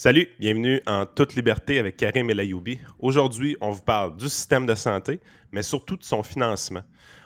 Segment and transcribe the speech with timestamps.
[0.00, 2.78] Salut, bienvenue en toute liberté avec Karim Elayoubi.
[3.00, 5.18] Aujourd'hui, on vous parle du système de santé,
[5.50, 6.82] mais surtout de son financement.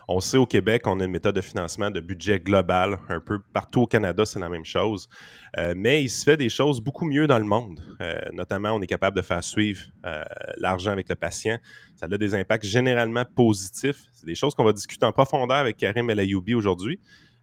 [0.09, 3.41] On sait au Québec, on a une méthode de financement de budget global, un peu
[3.53, 5.11] partout au Canada, c'est la même chose.
[5.59, 7.79] Euh, mais il se fait des choses beaucoup mieux dans le monde.
[8.01, 10.25] Euh, notamment, on est capable de faire suivre euh,
[10.57, 11.59] l'argent avec le patient.
[11.97, 14.03] Ça a des impacts généralement positifs.
[14.15, 16.99] C'est des choses qu'on va discuter en profondeur avec Karim Elayoubi aujourd'hui.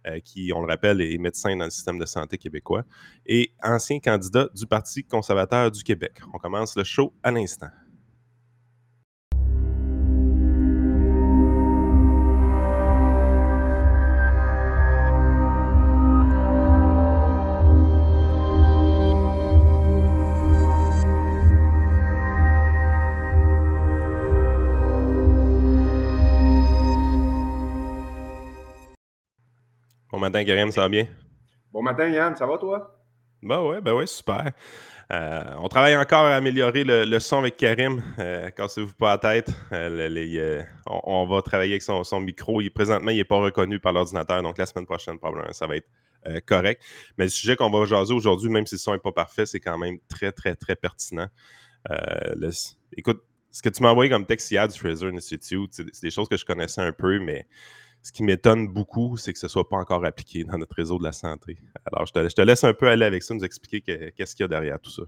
[0.06, 2.84] Euh, qui, on le rappelle, est médecin dans le système de santé québécois
[3.26, 6.12] et ancien candidat du Parti conservateur du Québec.
[6.32, 7.68] On commence le show à l'instant.
[30.30, 31.06] Matin, Karim, ça va bien?
[31.72, 32.96] Bon matin, Yann, ça va toi?
[33.42, 34.52] Ben oui, ben ouais, super.
[35.10, 38.00] Euh, on travaille encore à améliorer le, son avec Karim.
[38.20, 39.50] Euh, cassez-vous pas la tête.
[39.72, 42.60] Euh, euh, on, va travailler avec son, micro.
[42.60, 45.76] Il, présentement, il n'est pas reconnu par l'ordinateur, donc la semaine prochaine, probablement, ça va
[45.76, 45.88] être
[46.46, 46.80] correct.
[47.18, 49.58] Mais le sujet qu'on va jaser aujourd'hui, même si le son n'est pas parfait, c'est
[49.58, 51.26] quand même très, très, très pertinent.
[52.96, 56.28] écoute, ce que tu m'as envoyé comme texte hier du Fraser Institute, c'est des choses
[56.28, 57.48] que je connaissais un peu, mais
[58.02, 60.98] ce qui m'étonne beaucoup, c'est que ce ne soit pas encore appliqué dans notre réseau
[60.98, 61.58] de la santé.
[61.84, 64.48] Alors, je te, laisse un peu aller avec ça, nous expliquer qu'est-ce qu'il y a
[64.48, 65.02] derrière tout ça.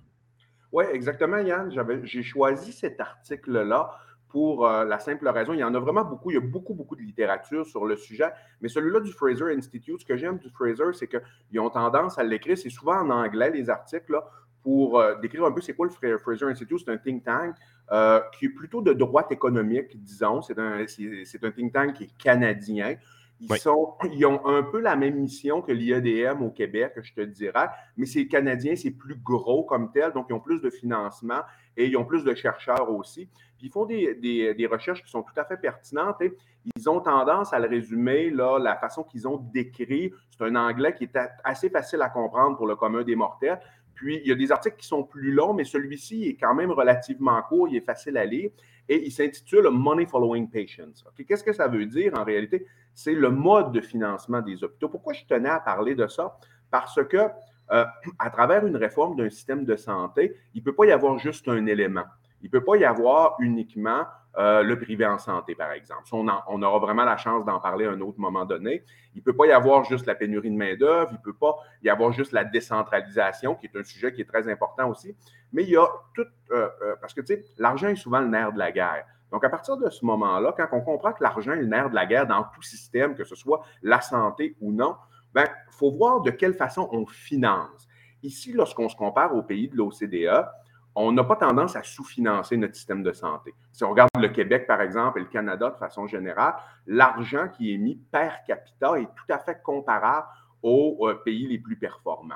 [0.73, 1.73] Oui, exactement, Yann.
[2.05, 3.91] J'ai choisi cet article-là
[4.33, 6.73] pour euh, la simple raison, il y en a vraiment beaucoup, il y a beaucoup,
[6.73, 8.31] beaucoup de littérature sur le sujet,
[8.63, 12.23] mais celui-là du Fraser Institute, ce que j'aime du Fraser, c'est qu'ils ont tendance à
[12.23, 14.25] l'écrire, c'est souvent en anglais, les articles, là,
[14.63, 16.81] pour euh, décrire un peu c'est quoi le Fraser Institute.
[16.85, 17.55] C'est un think tank
[17.91, 20.41] euh, qui est plutôt de droite économique, disons.
[20.43, 22.97] C'est un, un, think tank qui est canadien.
[23.41, 27.21] Ils, sont, ils ont un peu la même mission que l'IEDM au Québec, je te
[27.23, 31.41] dirais, mais c'est canadien, c'est plus gros comme tel, donc ils ont plus de financement
[31.77, 33.29] et ils ont plus de chercheurs aussi.
[33.59, 36.33] Puis ils font des, des, des, recherches qui sont tout à fait pertinentes et
[36.77, 40.13] ils ont tendance à le résumer, là, la façon qu'ils ont décrit.
[40.31, 43.61] C'est un anglais qui est assez facile à comprendre pour le commun des mortels.
[43.95, 46.71] Puis, il y a des articles qui sont plus longs, mais celui-ci est quand même
[46.71, 48.51] relativement court, il est facile à lire
[48.89, 50.93] et il s'intitule Money Following Patients.
[51.27, 52.67] Qu'est-ce que ça veut dire en réalité?
[52.95, 54.89] C'est le mode de financement des hôpitaux.
[54.89, 56.37] Pourquoi je tenais à parler de ça?
[56.71, 57.29] Parce que
[57.71, 57.85] euh,
[58.19, 61.49] à travers une réforme d'un système de santé, il ne peut pas y avoir juste
[61.49, 62.05] un élément.
[62.43, 64.05] Il ne peut pas y avoir uniquement
[64.39, 66.05] euh, le privé en santé, par exemple.
[66.13, 68.83] On, aura vraiment la chance d'en parler à un autre moment donné.
[69.15, 71.57] Il ne peut pas y avoir juste la pénurie de main-d'œuvre, il ne peut pas
[71.83, 75.15] y avoir juste la décentralisation, qui est un sujet qui est très important aussi.
[75.53, 78.29] Mais il y a tout, euh, euh, parce que tu sais, l'argent est souvent le
[78.29, 79.05] nerf de la guerre.
[79.31, 81.95] Donc, à partir de ce moment-là, quand on comprend que l'argent est le nerf de
[81.95, 84.97] la guerre dans tout système, que ce soit la santé ou non,
[85.37, 87.89] il faut voir de quelle façon on finance.
[88.23, 90.47] Ici, lorsqu'on se compare aux pays de l'OCDE,
[90.95, 93.55] on n'a pas tendance à sous-financer notre système de santé.
[93.73, 96.55] Si on regarde le Québec, par exemple, et le Canada de façon générale,
[96.87, 100.27] l'argent qui est mis per capita est tout à fait comparable
[100.63, 102.35] aux euh, pays les plus performants.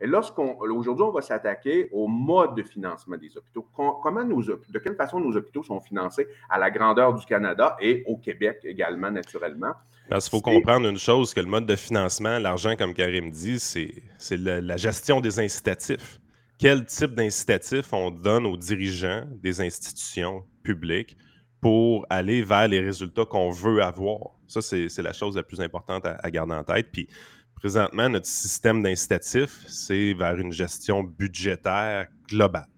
[0.00, 3.66] Et lorsqu'on, aujourd'hui, on va s'attaquer au mode de financement des hôpitaux.
[3.74, 8.04] Comment nos, de quelle façon nos hôpitaux sont financés à la grandeur du Canada et
[8.06, 9.72] au Québec également, naturellement?
[10.10, 13.90] il faut comprendre une chose, que le mode de financement, l'argent, comme Karim dit, c'est
[14.30, 16.20] la gestion des incitatifs
[16.58, 21.16] quel type d'incitatif on donne aux dirigeants des institutions publiques
[21.60, 24.32] pour aller vers les résultats qu'on veut avoir?
[24.48, 26.88] Ça, c'est la chose la plus importante à, garder en tête.
[26.92, 27.08] Puis,
[27.54, 32.68] présentement, notre système d'incitatif, c'est vers une gestion budgétaire globale.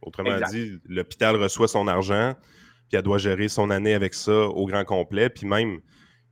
[0.00, 2.34] Autrement dit, l'hôpital reçoit son argent,
[2.88, 5.28] puis elle doit gérer son année avec ça au grand complet.
[5.28, 5.80] Puis même,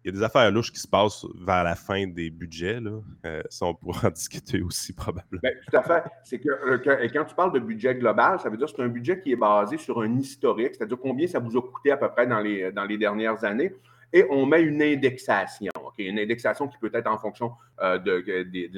[0.07, 2.79] il y a des affaires louches qui se passent vers la fin des budgets.
[2.79, 3.01] Là.
[3.25, 5.41] Euh, ça, on pourra en discuter aussi probablement.
[5.43, 6.05] Ben, tout à fait.
[6.23, 8.89] C'est que, euh, quand tu parles de budget global, ça veut dire que c'est un
[8.89, 12.09] budget qui est basé sur un historique, c'est-à-dire combien ça vous a coûté à peu
[12.09, 13.75] près dans les, dans les dernières années.
[14.13, 18.25] Et on met une indexation, une indexation qui peut être en fonction euh, de,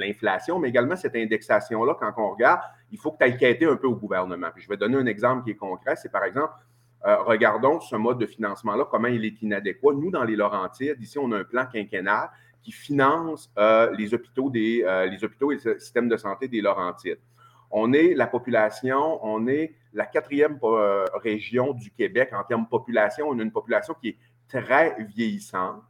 [0.01, 3.87] l'inflation, mais également cette indexation-là, quand on regarde, il faut que tu ailles un peu
[3.87, 4.49] au gouvernement.
[4.57, 6.55] je vais donner un exemple qui est concret, c'est par exemple,
[7.07, 9.93] euh, regardons ce mode de financement-là, comment il est inadéquat.
[9.95, 12.29] Nous, dans les Laurentides, ici, on a un plan quinquennal
[12.63, 16.61] qui finance euh, les, hôpitaux des, euh, les hôpitaux et le système de santé des
[16.61, 17.21] Laurentides.
[17.71, 20.59] On est la population, on est la quatrième
[21.23, 23.29] région du Québec en termes de population.
[23.29, 24.17] On a une population qui est
[24.49, 25.83] très vieillissante.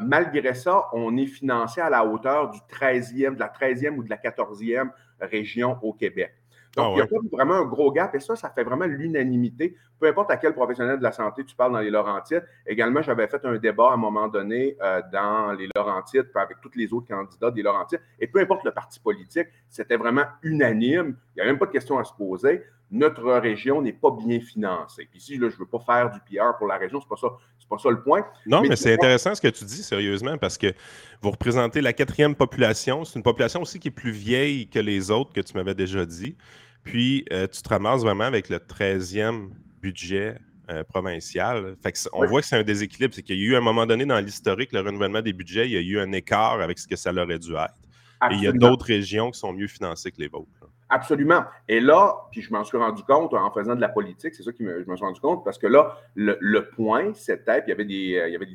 [0.00, 4.10] malgré ça, on est financé à la hauteur du 13e, de la 13e ou de
[4.10, 4.90] la 14e
[5.20, 6.34] région au Québec.
[6.76, 8.86] Donc, ah il y a pas vraiment un gros gap et ça, ça fait vraiment
[8.86, 9.76] l'unanimité.
[9.98, 12.44] Peu importe à quel professionnel de la santé tu parles dans les Laurentides.
[12.66, 16.70] Également, j'avais fait un débat à un moment donné euh, dans les Laurentides avec tous
[16.76, 18.00] les autres candidats des Laurentides.
[18.20, 21.16] Et peu importe le parti politique, c'était vraiment unanime.
[21.34, 24.40] Il n'y a même pas de question à se poser notre région n'est pas bien
[24.40, 25.06] financée.
[25.10, 27.08] Puis ici, là, je ne veux pas faire du PR pour la région, ce n'est
[27.08, 27.28] pas, ça,
[27.68, 28.24] pas ça le point.
[28.46, 30.72] Non, mais, c'est intéressant ce que tu dis, sérieusement, parce que
[31.22, 33.04] vous représentez la quatrième population.
[33.04, 36.06] C'est une population aussi qui est plus vieille que les autres que tu m'avais déjà
[36.06, 36.36] dit.
[36.84, 39.50] Puis, euh, tu te ramasses vraiment avec le 13e
[39.80, 40.36] budget
[40.70, 41.76] euh, provincial.
[41.82, 43.14] Fait on voit que c'est un déséquilibre.
[43.14, 45.72] C'est qu'il y a eu un moment donné dans l'historique, le renouvellement des budgets, il
[45.72, 47.74] y a eu un écart avec ce que ça aurait dû être.
[48.30, 50.67] Et il y a d'autres régions qui sont mieux financées que les vôtres.
[50.90, 51.44] Absolument.
[51.68, 54.52] Et là, puis je m'en suis rendu compte en faisant de la politique, c'est ça
[54.52, 57.72] que je me suis rendu compte, parce que là, le, point, c'était, puis il y
[57.72, 58.46] avait, des, euh, il y avait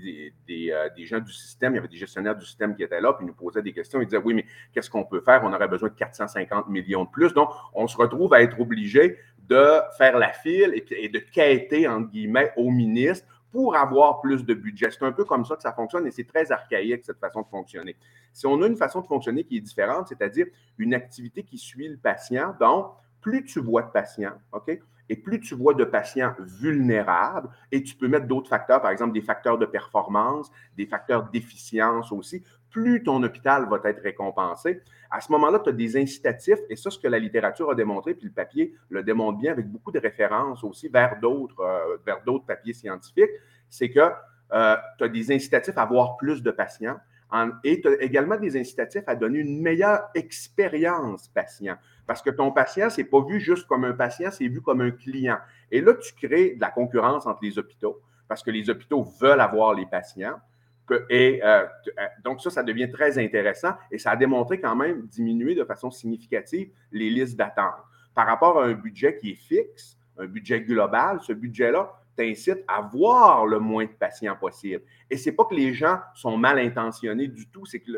[0.47, 3.01] des, euh, des, gens du système, il y avait des gestionnaires du système qui étaient
[3.01, 4.01] là, puis ils nous posaient des questions.
[4.01, 5.41] Ils disaient, oui, mais qu'est-ce qu'on peut faire?
[5.43, 7.33] On aurait besoin de 450 millions de plus.
[7.33, 11.87] Donc, on se retrouve à être obligé de faire la file et, et de quêter,
[11.87, 14.89] entre guillemets, au ministre pour avoir plus de budget.
[14.89, 17.47] C'est un peu comme ça que ça fonctionne et c'est très archaïque, cette façon de
[17.47, 17.95] fonctionner.
[18.33, 20.47] Si on a une façon de fonctionner qui est différente, c'est-à-dire
[20.79, 24.81] une activité qui suit le patient, donc plus tu vois de patients, OK?
[25.07, 29.13] Et plus tu vois de patients vulnérables, et tu peux mettre d'autres facteurs, par exemple
[29.13, 34.81] des facteurs de performance, des facteurs d'efficience aussi, plus ton hôpital va être récompensé.
[35.09, 38.15] À ce moment-là, tu as des incitatifs, et ça, ce que la littérature a démontré,
[38.15, 42.73] puis le papier le démontre bien avec beaucoup de références aussi vers d'autres, euh, papiers
[42.73, 43.29] scientifiques,
[43.69, 44.11] c'est que
[44.51, 46.97] euh, tu as des incitatifs à avoir plus de patients
[47.63, 51.75] et tu as également des incitatifs à donner une meilleure expérience patient.
[52.05, 54.81] Parce que ton patient, ce n'est pas vu juste comme un patient, c'est vu comme
[54.81, 55.37] un client.
[55.71, 59.41] Et là, tu crées de la concurrence entre les hôpitaux, parce que les hôpitaux veulent
[59.41, 60.35] avoir les patients.
[61.09, 65.03] Et euh, euh, donc, ça, ça devient très intéressant et ça a démontré quand même
[65.07, 67.75] diminuer de façon significative les listes d'attente.
[68.13, 72.81] Par rapport à un budget qui est fixe, un budget global, ce budget-là, t'incite à
[72.81, 74.83] voir le moins de patients possible.
[75.09, 77.91] Et c'est pas que les gens sont mal intentionnés du tout, c'est que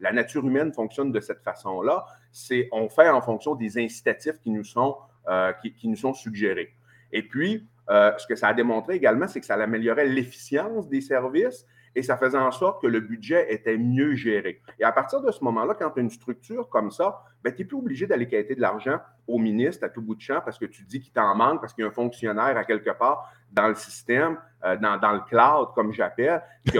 [0.00, 2.06] la nature humaine fonctionne de cette façon-là.
[2.30, 4.96] C'est on fait en fonction des incitatifs qui nous sont,
[5.28, 6.72] euh, qui, nous sont suggérés.
[7.10, 11.66] Et puis, ce que ça a démontré également, c'est que ça améliorait l'efficience des services
[11.94, 14.62] et ça faisait en sorte que le budget était mieux géré.
[14.78, 17.62] Et à partir de ce moment-là, quand tu as une structure comme ça, ben, tu
[17.62, 20.58] n'es plus obligé d'aller quêter de l'argent au ministre à tout bout de champ parce
[20.58, 23.30] que tu dis qu'il t'en manque, parce qu'il y a un fonctionnaire à quelque part
[23.52, 26.42] dans le système, euh, dans, le cloud, comme j'appelle,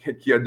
[0.18, 0.38] qui, a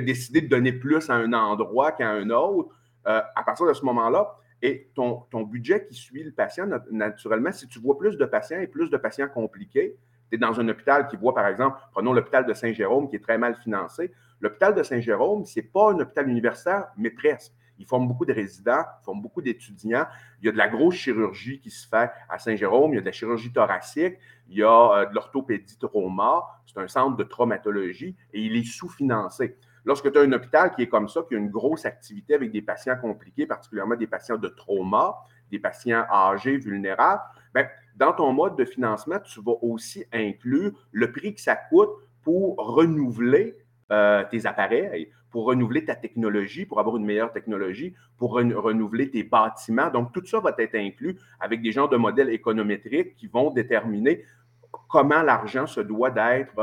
[0.00, 2.74] décidé de donner plus à un endroit qu'à un autre.
[3.06, 7.66] Euh, à partir de ce moment-là, et ton budget qui suit le patient, naturellement, si
[7.66, 9.96] tu vois plus de patients et plus de patients compliqués,
[10.30, 13.20] tu es dans un hôpital qui voit, par exemple, prenons l'hôpital de Saint-Jérôme qui est
[13.20, 14.12] très mal financé.
[14.40, 17.52] L'hôpital de Saint-Jérôme, ce n'est pas un hôpital universitaire, mais presque.
[17.78, 20.06] Il forme beaucoup de résidents, il forme beaucoup d'étudiants.
[20.40, 23.00] Il y a de la grosse chirurgie qui se fait à Saint-Jérôme, il y a
[23.00, 24.16] de la chirurgie thoracique,
[24.48, 26.42] il y a euh, de l'orthopédie trauma.
[26.66, 29.56] C'est un centre de traumatologie et il est sous-financé.
[29.84, 32.52] Lorsque tu as un hôpital qui est comme ça, qui a une grosse activité avec
[32.52, 35.16] des patients compliqués, particulièrement des patients de trauma,
[35.50, 37.22] des patients âgés, vulnérables,
[37.54, 37.66] bien,
[37.96, 41.90] dans ton mode de financement, tu vas aussi inclure le prix que ça coûte
[42.22, 43.56] pour renouveler
[43.92, 49.22] euh, tes appareils, pour renouveler ta technologie, pour avoir une meilleure technologie, pour renouveler tes
[49.22, 49.90] bâtiments.
[49.90, 54.24] Donc, tout ça va être inclus avec des genres de modèles économétriques qui vont déterminer
[54.88, 56.58] comment l'argent se doit d'être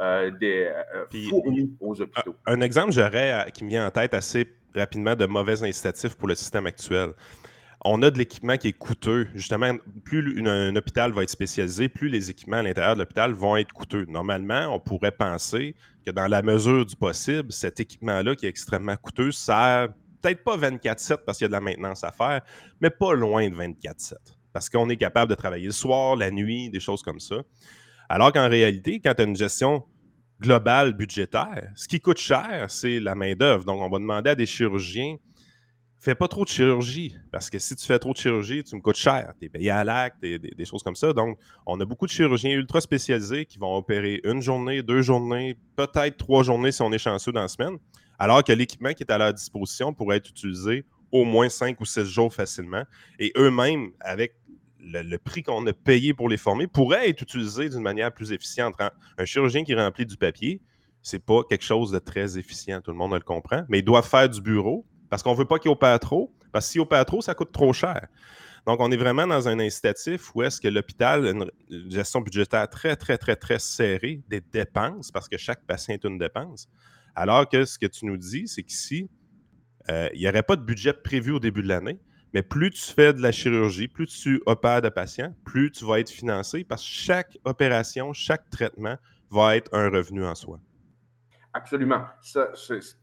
[0.00, 2.34] euh, euh, fourni aux hôpitaux.
[2.46, 6.34] Un, exemple, j'aurais qui me vient en tête assez rapidement de mauvais incitatifs pour le
[6.34, 7.12] système actuel
[7.84, 9.28] on a de l'équipement qui est coûteux.
[9.34, 13.56] Justement, plus un hôpital va être spécialisé, plus les équipements à l'intérieur de l'hôpital vont
[13.56, 14.04] être coûteux.
[14.08, 15.74] Normalement, on pourrait penser
[16.04, 19.88] que dans la mesure du possible, cet équipement-là qui est extrêmement coûteux sert
[20.20, 22.42] peut-être pas 24-7 parce qu'il y a de la maintenance à faire,
[22.80, 24.14] mais pas loin de 24-7
[24.52, 27.36] parce qu'on est capable de travailler le soir, la nuit, des choses comme ça.
[28.08, 29.84] Alors qu'en réalité, quand tu as une gestion
[30.40, 33.64] globale budgétaire, ce qui coûte cher, c'est la main-d'œuvre.
[33.64, 35.16] Donc, on va demander à des chirurgiens
[36.02, 38.80] fais pas trop de chirurgie, parce que si tu fais trop de chirurgie, tu me
[38.80, 39.32] coûtes cher.
[39.38, 41.12] Tu es payé à l'acte, des, choses comme ça.
[41.12, 45.56] Donc, on a beaucoup de chirurgiens ultra spécialisés qui vont opérer une journée, deux journées,
[45.76, 47.78] peut-être trois journées si on est chanceux dans la semaine,
[48.18, 51.84] alors que l'équipement qui est à leur disposition pourrait être utilisé au moins cinq ou
[51.84, 52.82] six jours facilement.
[53.20, 54.34] Et eux-mêmes, avec
[54.80, 58.74] le, prix qu'on a payé pour les former, pourraient être utilisés d'une manière plus efficiente.
[59.18, 60.60] Un chirurgien qui remplit du papier,
[61.00, 64.02] c'est pas quelque chose de très efficient, tout le monde le comprend, mais il doit
[64.02, 66.32] faire du bureau parce qu'on ne veut pas qu'il opère trop.
[66.52, 68.08] Parce que s'il opère trop, ça coûte trop cher.
[68.66, 71.50] Donc, on est vraiment dans un incitatif où est-ce que l'hôpital a une
[71.90, 76.16] gestion budgétaire très, très, très, très serrée des dépenses, parce que chaque patient est une
[76.16, 76.66] dépense.
[77.14, 79.10] Alors que ce que tu nous dis, c'est qu'ici,
[79.90, 82.00] euh, il n'y aurait pas de budget prévu au début de l'année,
[82.32, 86.00] Mais plus tu fais de la chirurgie, plus tu opères de patients, plus tu vas
[86.00, 88.96] être financé parce que chaque opération, chaque traitement
[89.30, 90.58] va être un revenu en soi.
[91.54, 92.02] Absolument.
[92.22, 92.48] Ça,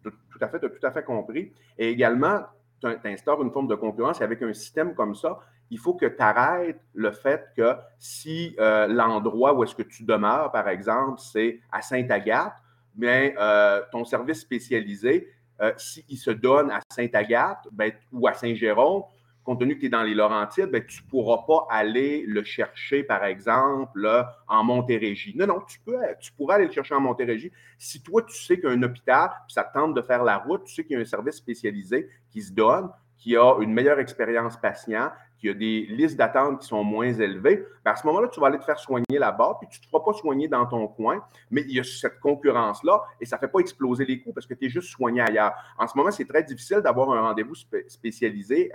[0.02, 1.54] tout à fait, tu as tout à fait compris.
[1.78, 2.42] Et également,
[2.82, 5.40] tu instaures une forme de concurrence avec un système comme ça,
[5.70, 10.04] il faut que tu arrêtes le fait que si euh, l'endroit où est-ce que tu
[10.04, 12.56] demeures, par exemple, c'est à Sainte-Agathe,
[12.96, 15.28] bien, euh, ton service spécialisé,
[15.62, 19.04] euh, s'il se donne à Sainte-Agathe ben, ou à Saint-Jérôme,
[19.50, 22.44] compte tenu que tu es dans les Laurentides, ben, tu ne pourras pas aller le
[22.44, 24.08] chercher, par exemple,
[24.48, 25.36] en Montérégie.
[25.36, 27.52] Non, non, tu, peux, tu pourras aller le chercher en Montérégie.
[27.80, 30.94] Si toi, tu sais qu'un hôpital, ça tente de faire la route, tu sais qu'il
[30.94, 35.10] y a un service spécialisé qui se donne, qui a une meilleure expérience patient,
[35.40, 38.48] qui a des listes d'attente qui sont moins élevées, ben, à ce moment-là, tu vas
[38.48, 41.24] aller te faire soigner là-bas, puis tu ne te feras pas soigner dans ton coin,
[41.50, 44.46] mais il y a cette concurrence-là et ça ne fait pas exploser les coûts parce
[44.46, 45.54] que tu es juste soigné ailleurs.
[45.78, 47.56] En ce moment, c'est très difficile d'avoir un rendez-vous
[47.88, 48.72] spécialisé,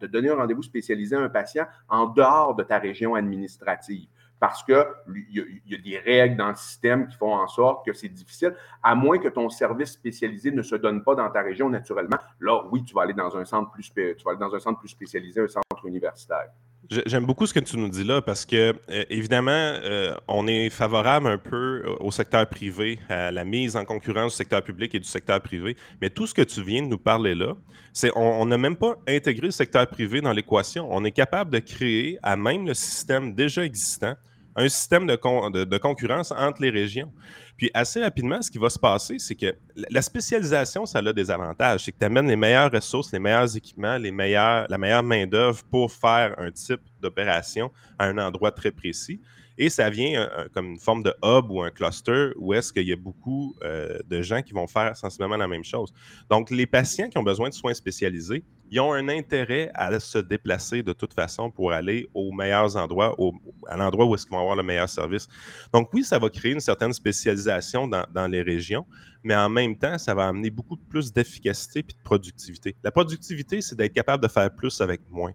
[0.00, 4.08] de donner un rendez-vous spécialisé à un patient en dehors de ta région administrative
[4.40, 4.74] parce qu'il
[5.30, 8.94] y, a des règles dans le système qui font en sorte que c'est difficile, à
[8.94, 12.16] moins que ton service spécialisé ne se donne pas dans ta région naturellement.
[12.40, 14.80] Là, oui, tu vas aller dans un centre plus, tu vas aller dans un centre
[14.80, 16.48] plus spécialisé, un centre universitaire.
[17.06, 20.70] J'aime beaucoup ce que tu nous dis là parce que, euh, évidemment, euh, on est
[20.70, 24.98] favorable un peu au secteur privé, à la mise en concurrence du secteur public et
[24.98, 25.76] du secteur privé.
[26.00, 27.54] Mais tout ce que tu viens de nous parler là,
[27.92, 30.88] c'est on n'a même pas intégré le secteur privé dans l'équation.
[30.90, 34.14] On est capable de créer, à même le système déjà existant,
[34.60, 37.12] un système de, concurrence entre les régions.
[37.56, 41.30] Puis assez rapidement, ce qui va se passer, c'est que la spécialisation, ça a des
[41.30, 41.84] avantages.
[41.84, 45.92] C'est que tu amènes les meilleures ressources, les meilleurs équipements, les la meilleure main-d'œuvre pour
[45.92, 49.20] faire un type d'opération à un endroit très précis.
[49.62, 52.88] Et ça vient euh, comme une forme de hub ou un cluster où est-ce qu'il
[52.88, 55.92] y a beaucoup euh, de gens qui vont faire sensiblement la même chose.
[56.30, 60.16] Donc, les patients qui ont besoin de soins spécialisés, ils ont un intérêt à se
[60.16, 63.14] déplacer de toute façon pour aller aux meilleurs endroits,
[63.68, 65.28] à l'endroit où est-ce qu'ils vont avoir le meilleur service.
[65.74, 68.86] Donc, oui, ça va créer une certaine spécialisation dans, dans les régions,
[69.22, 72.76] mais en même temps, ça va amener beaucoup plus d'efficacité et de productivité.
[72.82, 75.32] La productivité, c'est d'être capable de faire plus avec moins.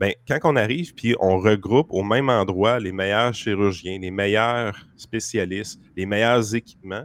[0.00, 4.74] Bien, quand on arrive puis on regroupe au même endroit les meilleurs chirurgiens, les meilleurs
[4.96, 7.04] spécialistes, les meilleurs équipements,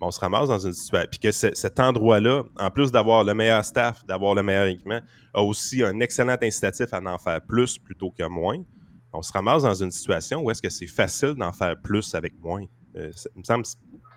[0.00, 1.06] ben, on se ramasse dans une situation.
[1.10, 5.00] Puis que cet endroit-là, en plus d'avoir le meilleur staff, d'avoir le meilleur équipement,
[5.34, 8.56] a aussi un excellent incitatif à en faire plus plutôt que moins.
[9.12, 12.32] On se ramasse dans une situation où est-ce que c'est facile d'en faire plus avec
[12.40, 12.64] moins.
[12.96, 13.64] Euh, me semble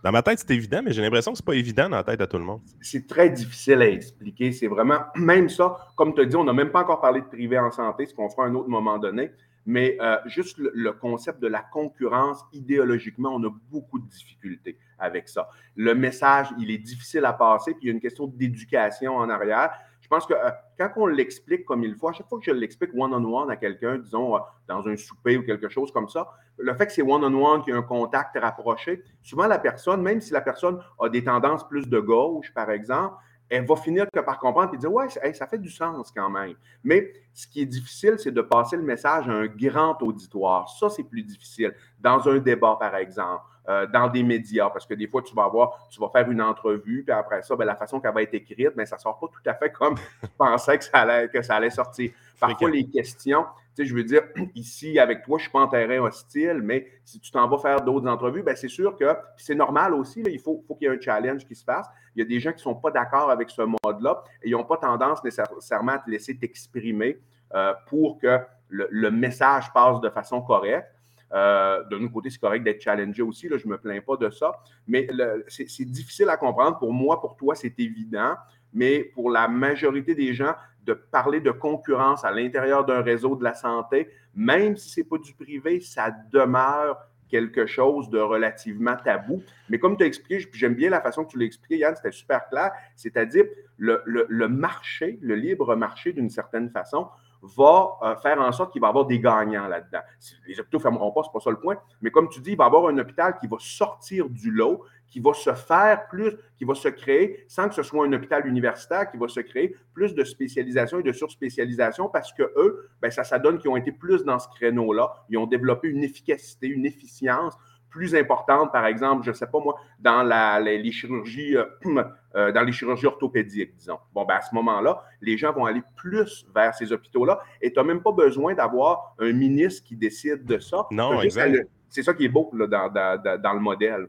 [0.04, 2.04] dans ma tête, c'est évident, mais j'ai l'impression que ce n'est pas évident dans la
[2.04, 2.60] tête de tout le monde.
[2.82, 4.52] C'est très difficile à expliquer.
[4.52, 7.26] C'est vraiment, même ça, comme tu as dit, on n'a même pas encore parlé de
[7.26, 9.32] privé en santé, ce qu'on fera à un autre moment donné.
[9.66, 15.30] Mais euh, juste le, concept de la concurrence, idéologiquement, on a beaucoup de difficultés avec
[15.30, 15.48] ça.
[15.78, 19.30] Le message, il est difficile à passer, puis il y a une question d'éducation en
[19.30, 19.72] arrière.
[20.14, 22.52] Je pense que euh, quand on l'explique comme il faut, à chaque fois que je
[22.52, 26.30] l'explique one-on-one à quelqu'un, disons, euh, dans un souper ou quelque chose comme ça,
[26.60, 30.22] le fait que c'est one-on-one, qu'il y a un contact rapproché, souvent la personne, même
[30.22, 33.16] si la personne a des tendances plus de gauche, par exemple,
[33.56, 36.56] elle va finir par comprendre et dire Ouais, ça fait du sens quand même.
[36.84, 40.68] Mais ce qui est difficile, c'est de passer le message à un grand auditoire.
[40.70, 41.74] Ça, c'est plus difficile.
[42.00, 45.44] Dans un débat, par exemple, euh, dans des médias, parce que des fois, tu vas
[45.44, 48.34] avoir, tu vas faire une entrevue, puis après ça, ben, la façon qu'elle va être
[48.34, 51.30] écrite, ben, ça ne sort pas tout à fait comme tu pensais que ça allait,
[51.30, 52.12] que ça allait sortir.
[52.40, 53.46] Parfois, les questions,
[53.76, 54.22] tu sais, je veux dire,
[54.56, 57.58] ici, avec toi, je ne suis pas en terrain hostile, mais si tu t'en vas
[57.58, 60.96] faire d'autres entrevues, ben, c'est sûr que c'est normal aussi, il faut, qu'il y ait
[60.96, 61.88] un challenge qui se fasse.
[62.16, 64.52] Il y a des gens qui ne sont pas d'accord avec ce mode-là et ils
[64.52, 67.20] n'ont pas tendance nécessairement à te laisser t'exprimer
[67.56, 68.40] euh, pour que
[68.70, 70.88] le, message passe de façon correcte.
[71.32, 74.30] Euh, de notre côté, c'est correct d'être challengé aussi, je ne me plains pas de
[74.30, 74.52] ça,
[74.86, 75.08] mais
[75.48, 76.78] c'est difficile à comprendre.
[76.78, 78.36] Pour moi, pour toi, c'est évident,
[78.72, 80.54] mais pour la majorité des gens,
[80.86, 85.06] de parler de concurrence à l'intérieur d'un réseau de la santé, même si ce n'est
[85.06, 86.98] pas du privé, ça demeure
[87.34, 89.42] quelque chose de relativement tabou.
[89.68, 92.12] Mais comme tu as expliqué, j'aime bien la façon que tu l'as expliqué, Yann, c'était
[92.12, 93.46] super clair, c'est-à-dire
[93.78, 97.08] le, marché, le libre marché d'une certaine façon,
[97.42, 100.00] va euh, faire en sorte qu'il va y avoir des gagnants là-dedans.
[100.48, 102.52] Les hôpitaux ne fermeront pas, ce n'est pas ça le point, mais comme tu dis,
[102.52, 106.08] il va y avoir un hôpital qui va sortir du lot, qui va se faire
[106.08, 109.42] plus, qui va se créer, sans que ce soit un hôpital universitaire, qui va se
[109.42, 113.70] créer plus de spécialisation et de surspécialisation parce que eux, ben, ça, ça donne qu'ils
[113.70, 115.14] ont été plus dans ce créneau-là.
[115.30, 117.56] Ils ont développé une efficacité, une efficience
[117.92, 121.66] plus importante, par exemple, je ne sais pas moi, dans la, les, chirurgies, euh,
[122.36, 124.00] euh, dans les chirurgies orthopédiques, disons.
[124.16, 127.78] Bon, ben à ce moment-là, les gens vont aller plus vers ces hôpitaux-là et tu
[127.78, 130.88] n'as même pas besoin d'avoir un ministre qui décide de ça.
[130.90, 131.68] Non, exact.
[131.88, 134.08] C'est ça qui est beau là, dans, dans, dans, le modèle.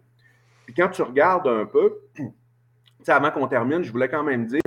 [0.64, 2.00] Puis quand tu regardes un peu,
[3.08, 4.60] avant qu'on termine, je voulais quand même dire,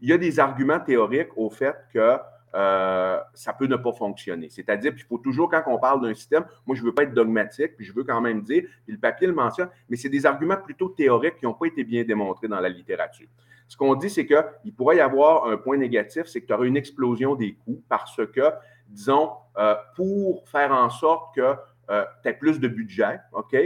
[0.00, 2.16] il y a des arguments théoriques au fait que
[2.54, 4.48] euh, ça peut ne pas fonctionner.
[4.48, 7.14] C'est-à-dire, qu'il faut toujours, quand on parle d'un système, moi, je ne veux pas être
[7.14, 10.26] dogmatique, puis je veux quand même dire, puis le papier le mentionne, mais c'est des
[10.26, 13.28] arguments plutôt théoriques qui n'ont pas été bien démontrés dans la littérature.
[13.68, 16.64] Ce qu'on dit, c'est qu'il pourrait y avoir un point négatif, c'est que tu auras
[16.64, 18.50] une explosion des coûts parce que,
[18.88, 21.54] disons, euh, pour faire en sorte que
[21.90, 23.56] euh, tu aies plus de budget, OK,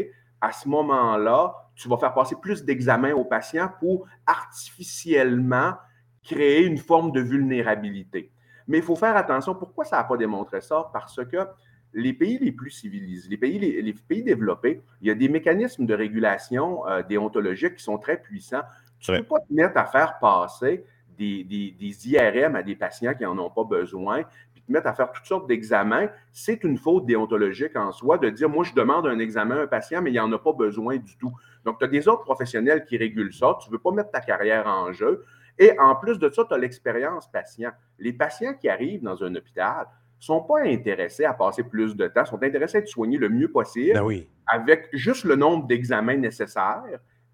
[0.42, 5.74] à ce moment-là, tu vas faire passer plus d'examens aux patients pour artificiellement
[6.22, 8.32] créer une forme de vulnérabilité.
[8.66, 9.54] Mais il faut faire attention.
[9.54, 10.88] Pourquoi ça n'a pas démontré ça?
[10.92, 11.46] Parce que
[11.92, 15.86] les pays les plus civilisés, les pays, les, pays développés, il y a des mécanismes
[15.86, 18.62] de régulation euh, déontologique qui sont très puissants.
[18.98, 20.84] Tu ne peux pas te mettre à faire passer
[21.16, 24.24] des, des, IRM à des patients qui n'en ont pas besoin,
[24.66, 26.08] te mettre à faire toutes sortes d'examens.
[26.32, 29.66] C'est une faute déontologique en soi de dire, moi, je demande un examen à un
[29.66, 31.32] patient, mais il n'en a pas besoin du tout.
[31.64, 33.56] Donc, tu as des autres professionnels qui régulent ça.
[33.60, 35.24] Tu ne veux pas mettre ta carrière en jeu.
[35.58, 37.70] Et en plus de ça, tu as l'expérience patient.
[37.98, 39.86] Les patients qui arrivent dans un hôpital
[40.18, 43.28] ne sont pas intéressés à passer plus de temps, sont intéressés à être soignés le
[43.28, 46.82] mieux possible ben avec juste le nombre d'examens nécessaires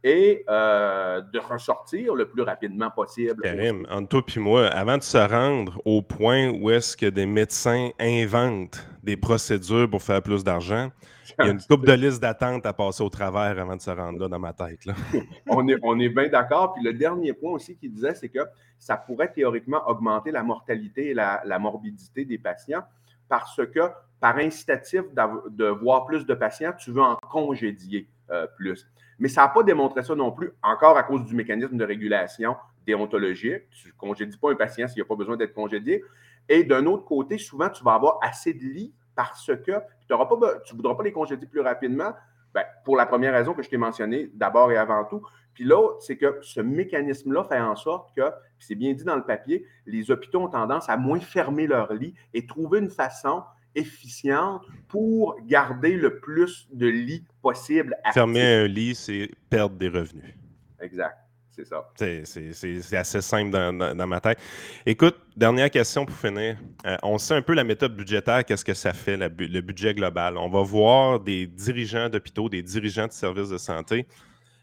[0.02, 3.42] et euh, de ressortir le plus rapidement possible.
[3.42, 7.26] Karim, entre toi et moi, avant de se rendre au point où est-ce que des
[7.26, 10.90] médecins inventent des procédures pour faire plus d'argent,
[11.38, 13.90] il y a une coupe de liste d'attente à passer au travers avant de se
[13.90, 14.80] rendre là dans ma tête.
[15.48, 16.74] on est, on est bien d'accord.
[16.74, 18.40] Puis le dernier point aussi qu'il disait, c'est que
[18.78, 22.82] ça pourrait théoriquement augmenter la mortalité et la, morbidité des patients
[23.28, 23.80] parce que
[24.18, 28.86] par incitatif de voir plus de patients, tu veux en congédier euh, plus.
[29.20, 32.56] Mais ça n'a pas démontré ça non plus, encore à cause du mécanisme de régulation
[32.86, 33.68] déontologique.
[33.70, 36.02] Tu ne congédies pas un patient s'il n'y a pas besoin d'être congédié.
[36.48, 40.76] Et d'un autre côté, souvent, tu vas avoir assez de lits parce que tu ne
[40.76, 42.14] voudras pas les congédier plus rapidement.
[42.52, 45.22] Ben, pour la première raison que je t'ai mentionnée d'abord et avant tout.
[45.54, 49.24] Puis l'autre, c'est que ce mécanisme-là fait en sorte que, c'est bien dit dans le
[49.24, 54.62] papier, les hôpitaux ont tendance à moins fermer leurs lits et trouver une façon efficiente
[54.88, 57.96] pour garder le plus de lits possible.
[58.12, 60.34] Fermer un lit, c'est perdre des revenus.
[60.80, 61.16] Exact.
[61.50, 61.90] C'est ça.
[62.24, 64.38] C'est assez simple dans, ma tête.
[64.86, 66.56] Écoute, dernière question pour finir.
[66.86, 70.38] Euh, on sait un peu la méthode budgétaire, qu'est-ce que ça fait, le budget global.
[70.38, 74.06] On va voir des dirigeants d'hôpitaux, des dirigeants de services de santé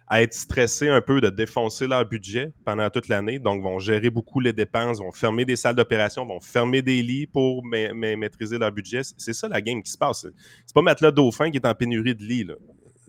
[0.07, 3.39] à être stressés un peu de défoncer leur budget pendant toute l'année.
[3.39, 7.27] Donc, vont gérer beaucoup les dépenses, vont fermer des salles d'opération, vont fermer des lits
[7.27, 9.01] pour maîtriser leur budget.
[9.17, 10.25] C'est ça la game qui se passe.
[10.65, 12.47] C'est pas Matelas Dauphin qui est en pénurie de lits.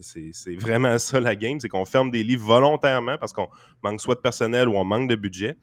[0.00, 3.48] C'est vraiment ça la game, c'est qu'on ferme des lits volontairement parce qu'on
[3.82, 5.56] manque soit de personnel ou on manque de budget.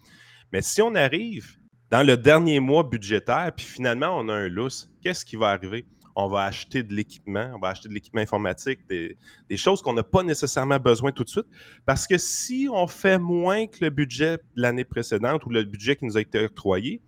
[0.54, 1.58] Mais si on arrive
[1.91, 5.86] dans le dernier mois budgétaire, puis finalement on a un lousse, qu'est-ce qui va arriver?
[6.15, 9.17] On va acheter de l'équipement, on va acheter de l'équipement informatique, des,
[9.58, 11.47] choses qu'on n'a pas nécessairement besoin tout de suite.
[11.86, 15.95] Parce que si on fait moins que le budget de l'année précédente ou le budget
[15.95, 17.01] qui nous a été octroyé,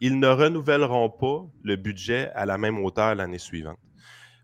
[0.00, 3.78] ils ne renouvelleront pas le budget à la même hauteur l'année suivante.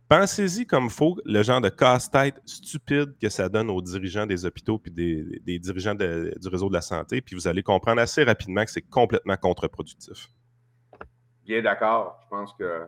[0.09, 4.79] Pensez-y comme faut le genre de casse-tête stupide que ça donne aux dirigeants des hôpitaux
[4.79, 8.71] puis des, dirigeants du réseau de la santé, puis vous allez comprendre assez rapidement que
[8.71, 10.29] c'est complètement contre-productif.
[11.45, 12.19] Bien d'accord.
[12.25, 12.87] Je pense que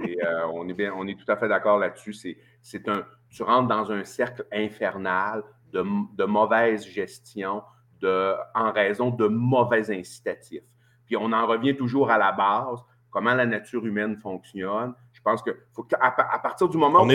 [0.00, 2.14] euh, on, est on est tout à fait d'accord là-dessus.
[2.62, 7.62] C'est, un, tu rentres dans un cercle infernal de, mauvaise gestion
[8.00, 10.62] de, en raison de mauvais incitatifs.
[11.06, 14.94] Puis on en revient toujours à la base, comment la nature humaine fonctionne.
[15.12, 17.14] Je pense que faut à, partir du moment on où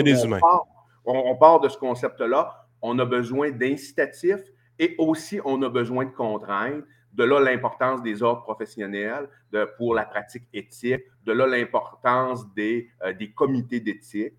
[1.06, 6.10] on, part, de ce concept-là, on a besoin d'incitatifs et aussi on a besoin de
[6.10, 6.84] contraintes.
[7.14, 9.28] De là l'importance des ordres professionnels
[9.76, 14.34] pour la pratique éthique, de là l'importance des, euh, comités d'éthique,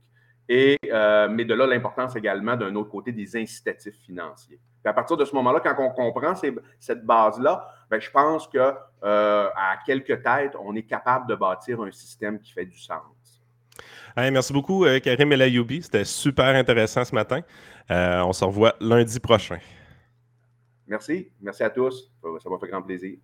[0.47, 4.59] et, euh, mais de là l'importance également d'un autre côté des incitatifs financiers.
[4.83, 6.35] à partir de ce moment-là, quand on comprend
[6.79, 8.59] cette base-là, ben, je pense que
[9.03, 13.41] euh, à quelques têtes, on est capable de bâtir un système qui fait du sens.
[14.15, 15.81] merci beaucoup, Karim Elayoubi.
[15.81, 17.41] C'était super intéressant ce matin.
[17.89, 19.57] on se revoit lundi prochain.
[20.87, 21.31] Merci.
[21.41, 22.11] Merci à tous.
[22.41, 23.17] Ça m'a fait grand plaisir.